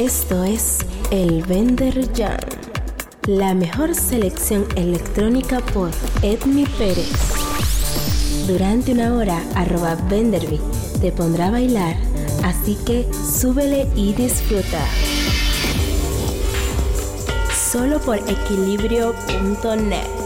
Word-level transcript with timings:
Esto 0.00 0.44
es 0.44 0.78
El 1.10 1.42
Vender 1.42 2.10
Jam, 2.16 2.38
la 3.26 3.52
mejor 3.52 3.94
selección 3.94 4.66
electrónica 4.74 5.60
por 5.60 5.90
Edmi 6.22 6.64
Pérez. 6.78 7.12
Durante 8.46 8.92
una 8.92 9.14
hora, 9.14 9.42
arroba 9.54 9.96
Venderby 10.08 10.58
te 11.02 11.12
pondrá 11.12 11.48
a 11.48 11.50
bailar, 11.50 11.96
así 12.44 12.78
que 12.86 13.06
súbele 13.12 13.88
y 13.94 14.14
disfruta. 14.14 14.82
Solo 17.70 18.00
por 18.00 18.16
equilibrio.net. 18.16 20.19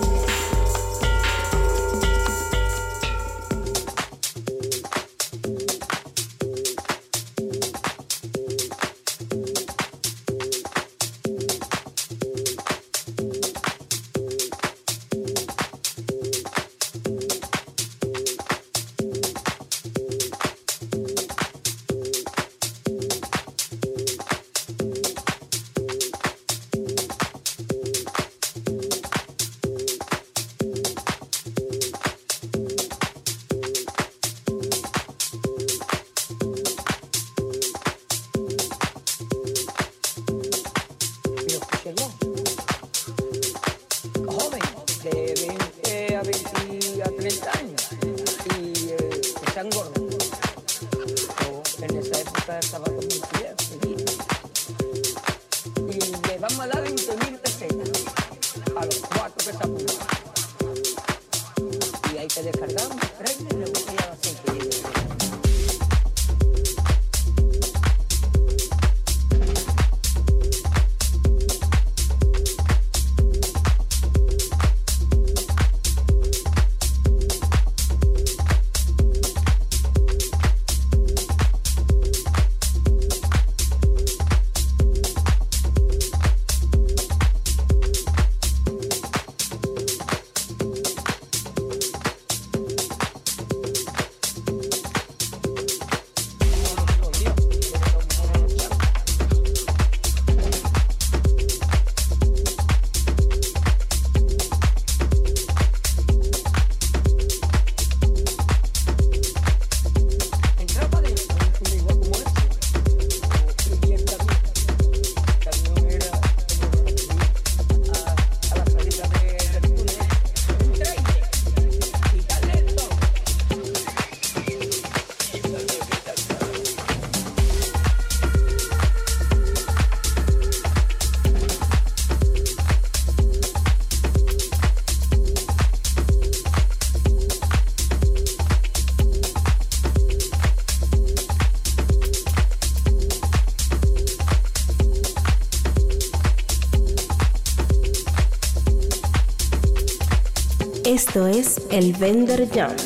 Esto 151.14 151.28
es 151.28 151.62
el 151.70 151.92
Vender 151.92 152.48
Jump. 152.52 152.76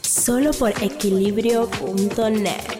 Solo 0.00 0.52
por 0.52 0.70
equilibrio.net. 0.80 2.77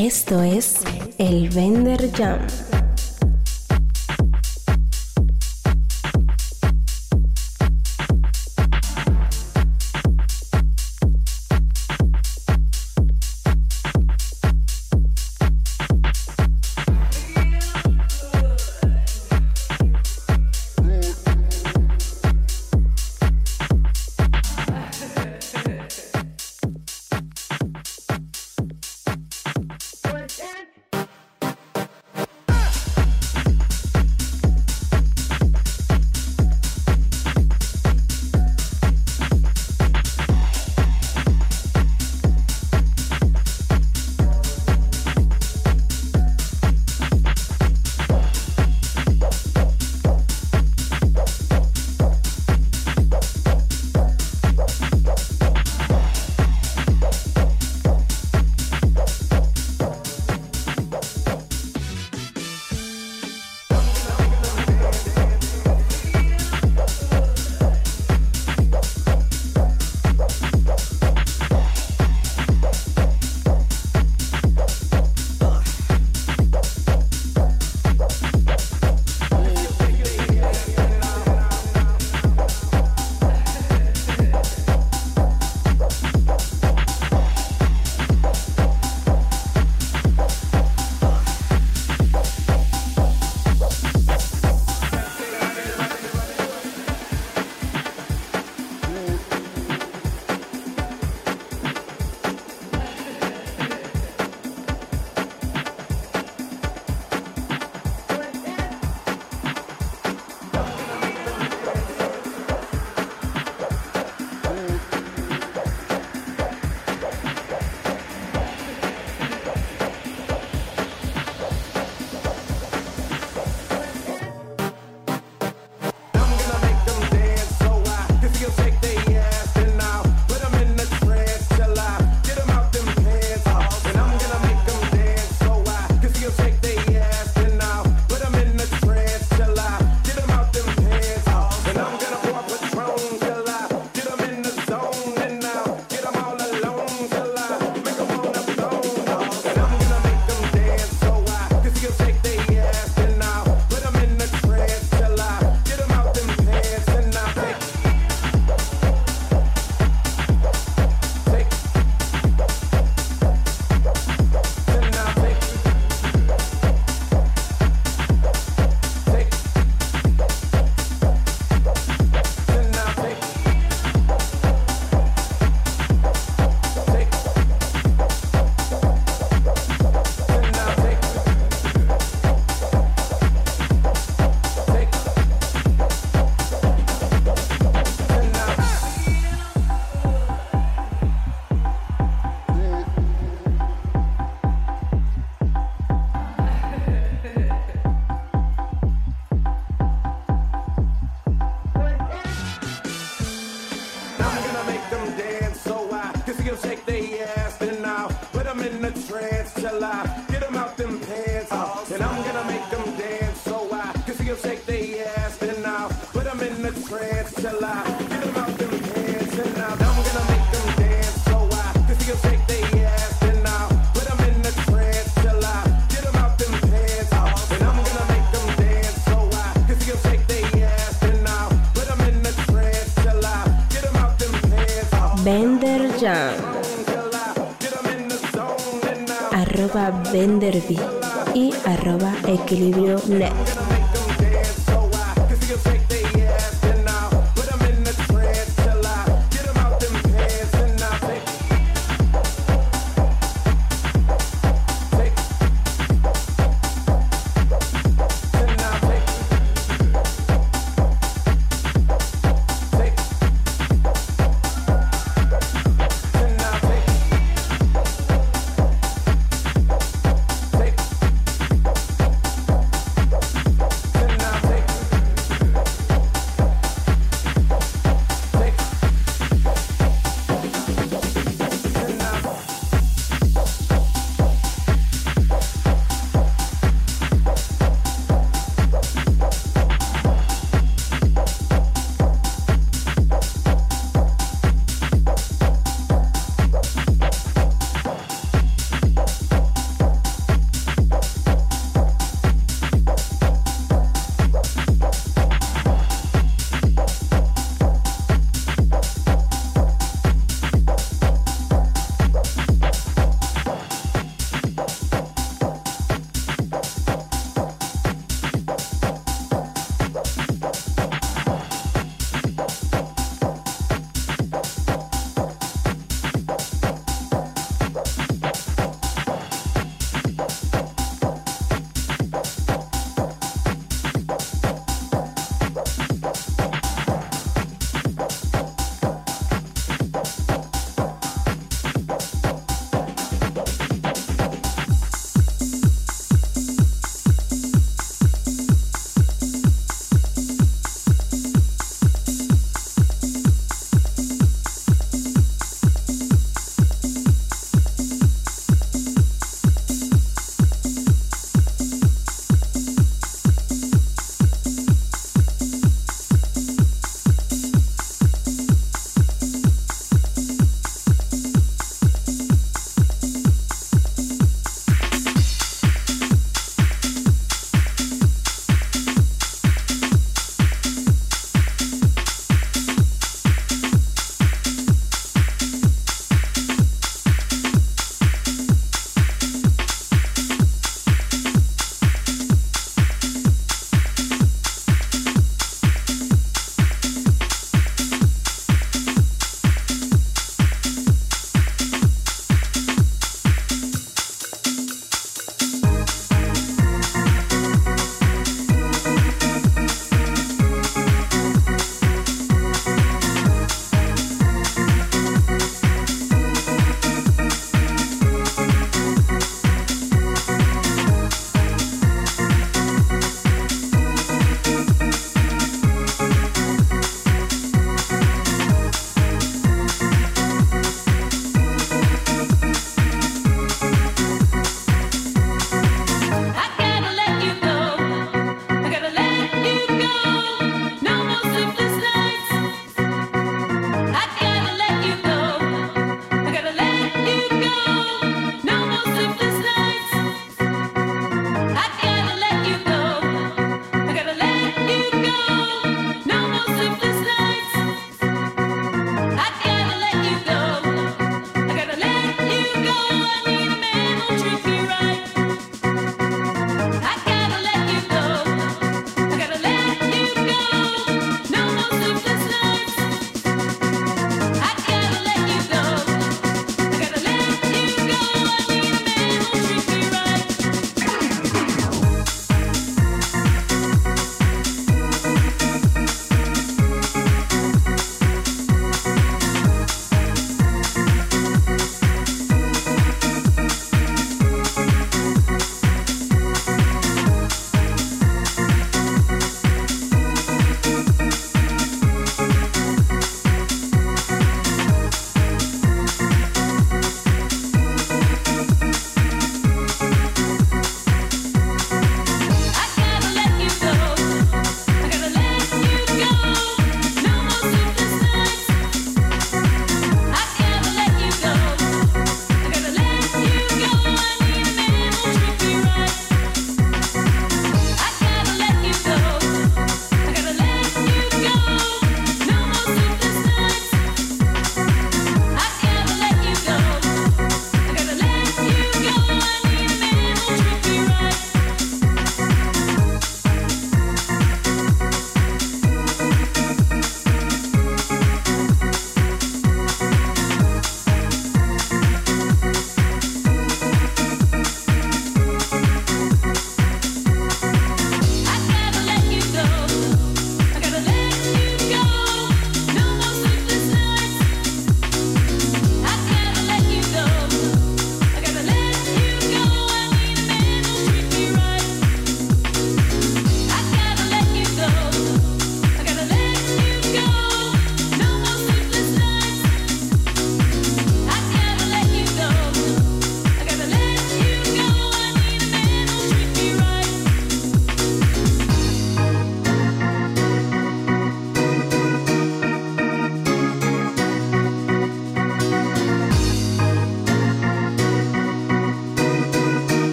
Esto 0.00 0.40
es 0.42 0.76
el 1.18 1.50
Vender 1.50 2.10
Jam. 2.12 2.40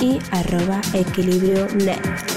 Y 0.00 0.18
arroba 0.30 0.80
Equilibrio 0.94 1.66
Net. 1.74 2.27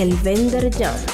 El 0.00 0.14
Vendor 0.22 0.70
Jam. 0.70 1.09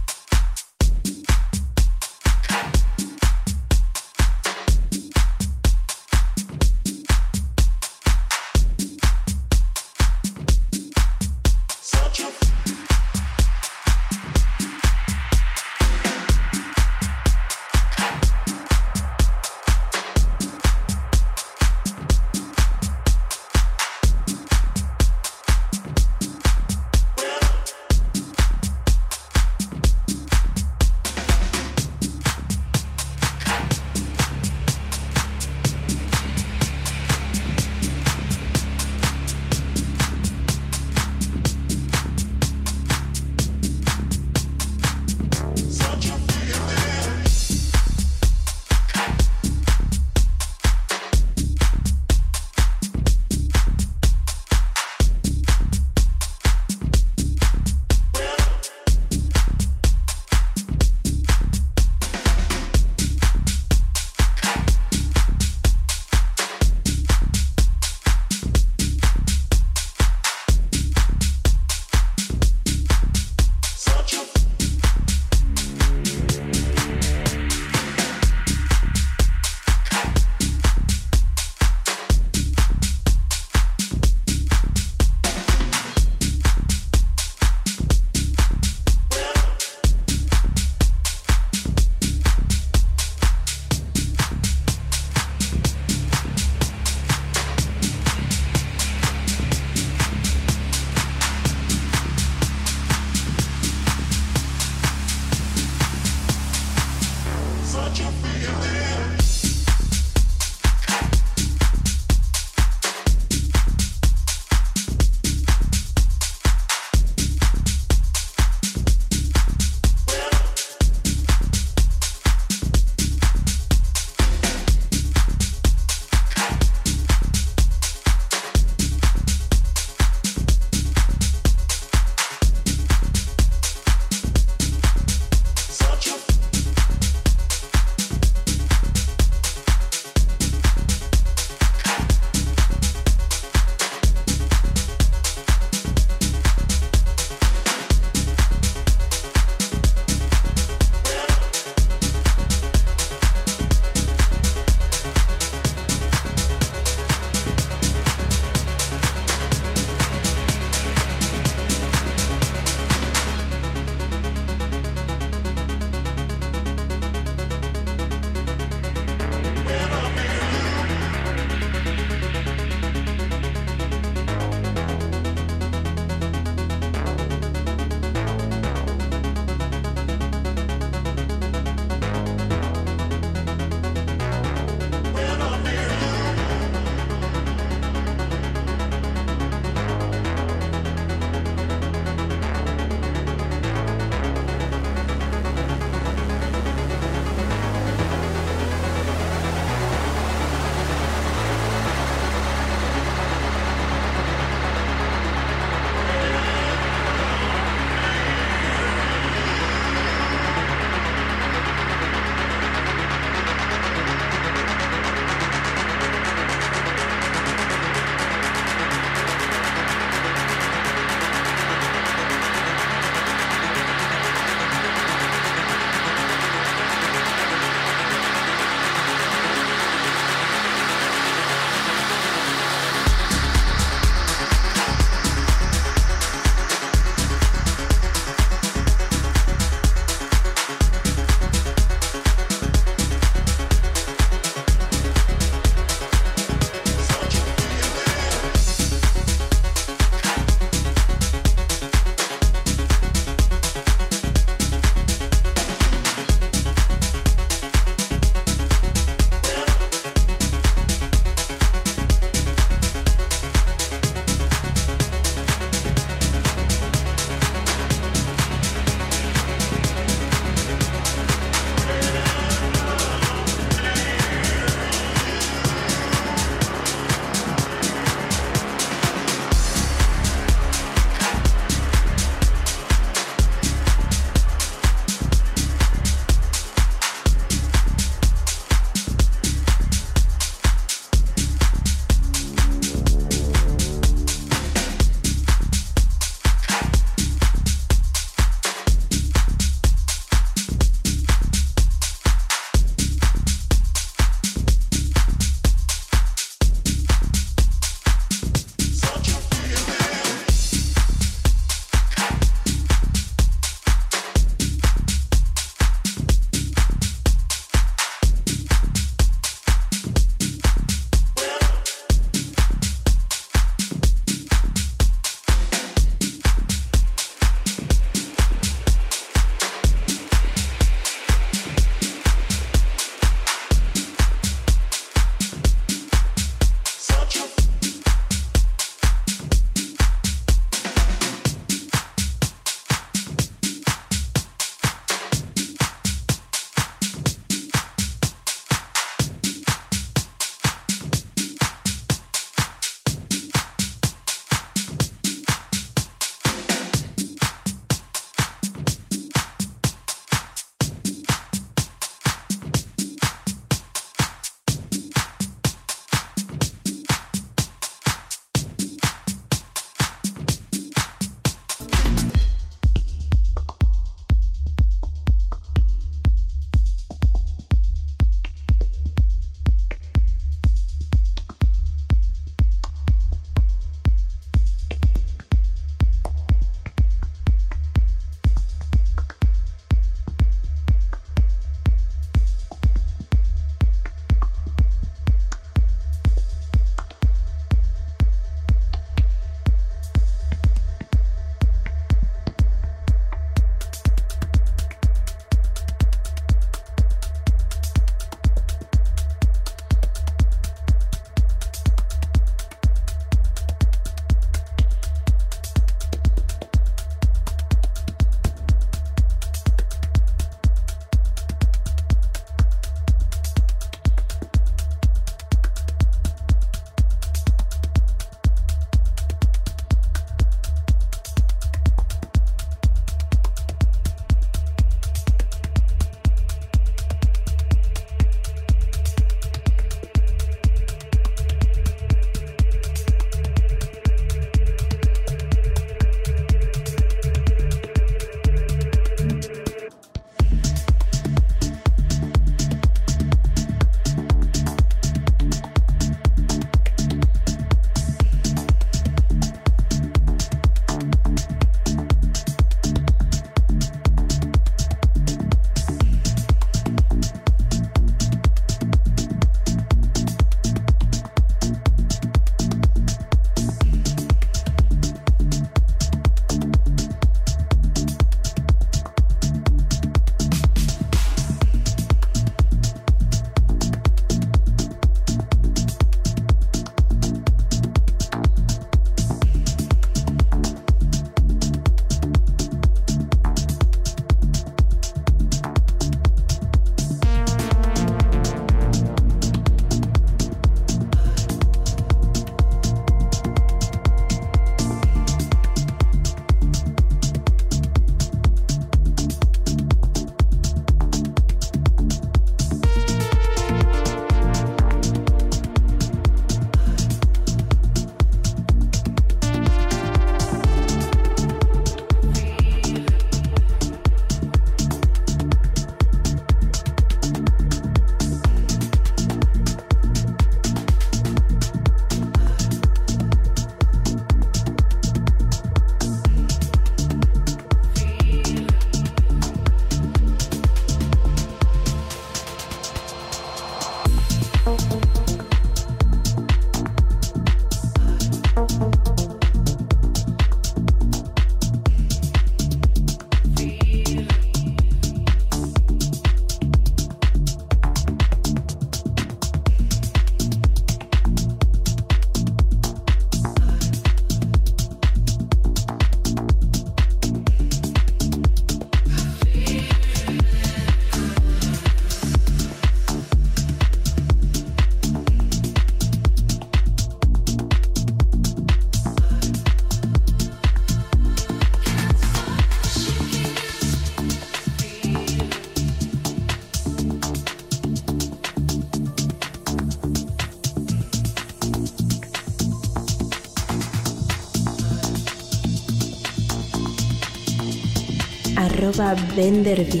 Arroba 598.86 599.16
venderby 599.34 600.00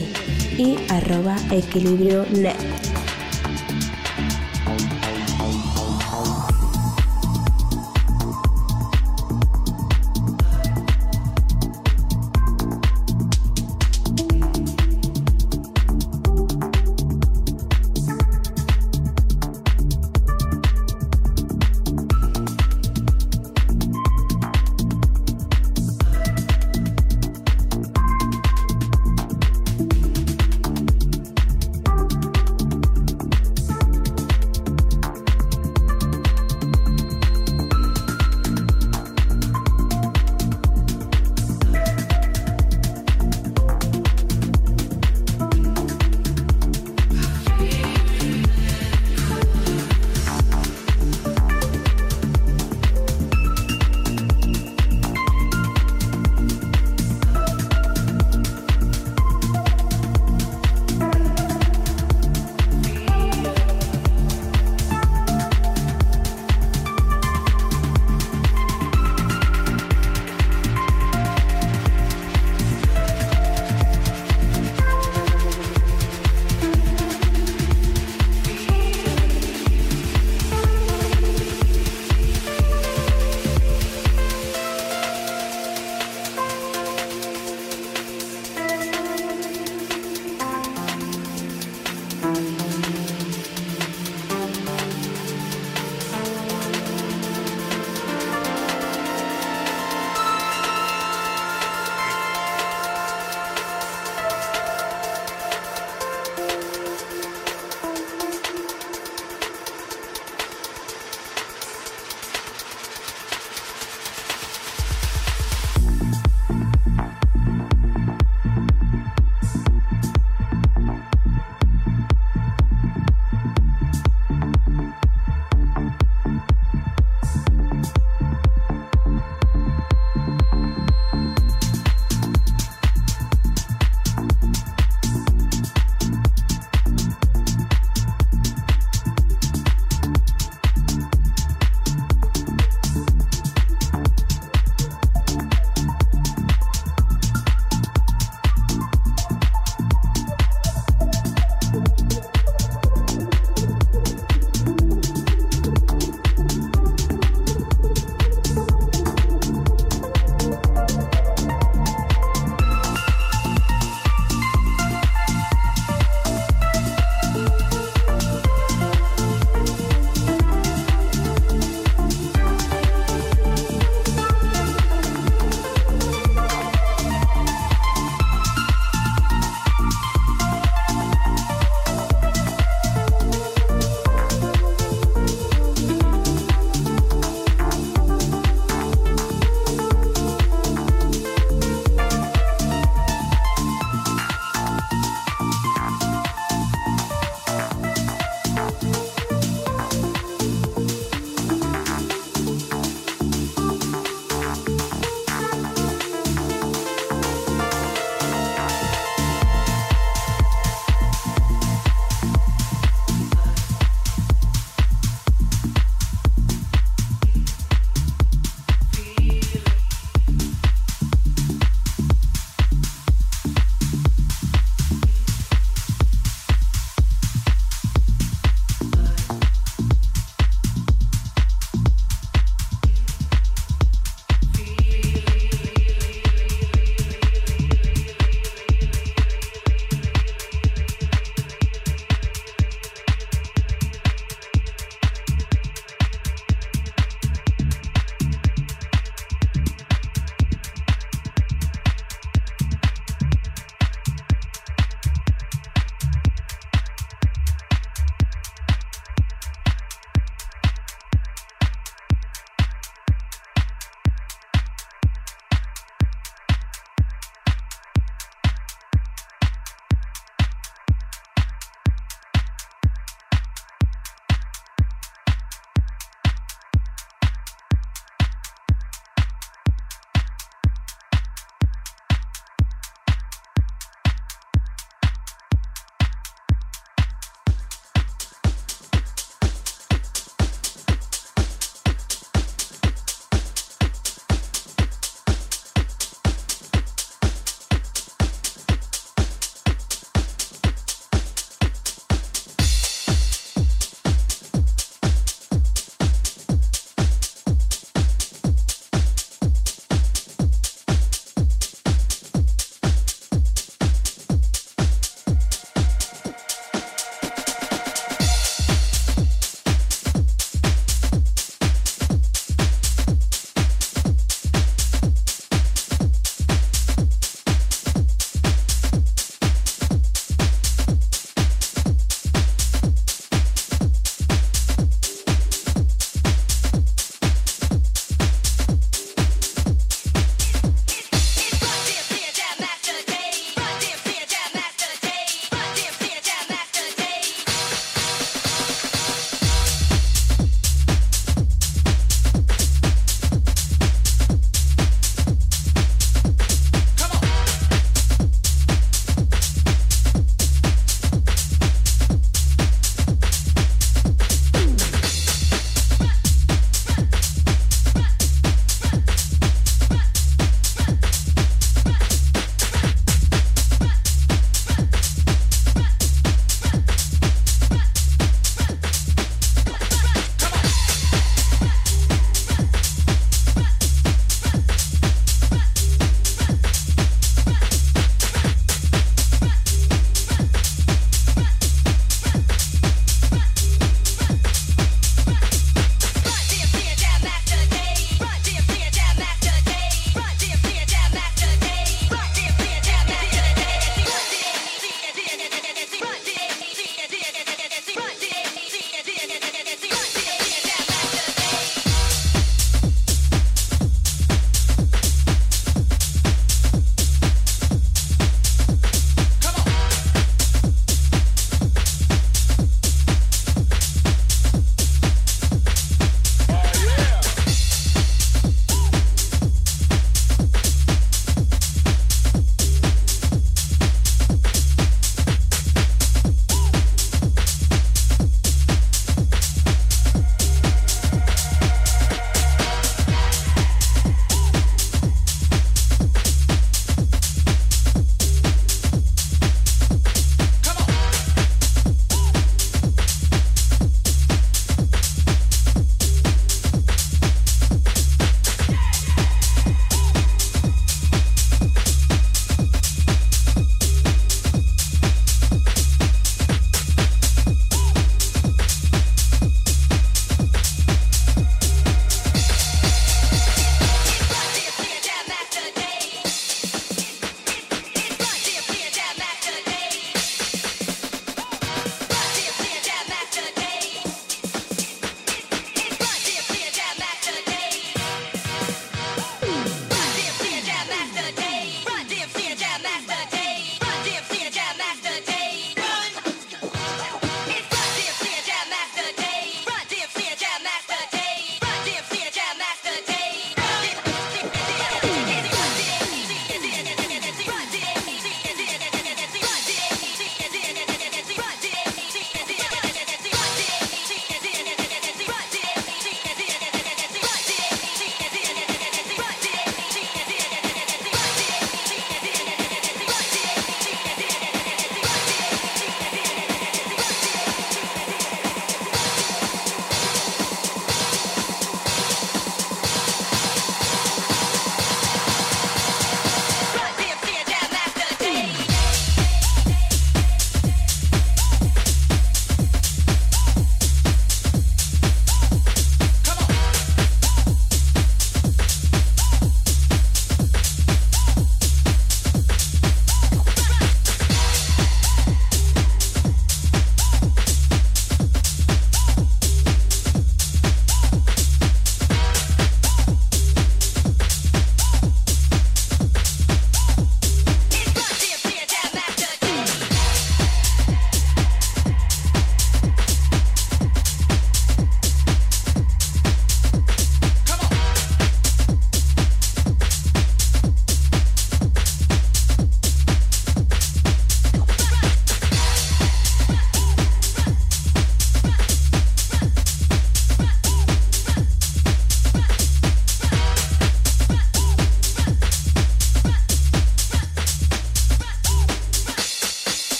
y 0.58 0.76
arroba 0.88 1.36
equilibrio 1.50 2.24
net. 2.30 2.75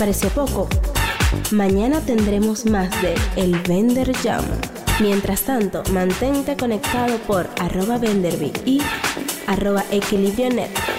Pareció 0.00 0.30
poco? 0.30 0.66
Mañana 1.50 2.00
tendremos 2.00 2.64
más 2.64 2.90
de 3.02 3.14
El 3.36 3.54
Vender 3.68 4.16
Jam. 4.16 4.42
Mientras 4.98 5.42
tanto, 5.42 5.82
mantente 5.92 6.56
conectado 6.56 7.18
por 7.26 7.46
arroba 7.60 7.98
Venderby 7.98 8.50
y 8.64 8.80
arroba 9.46 9.84
equilibrio 9.90 10.48
net 10.48 10.89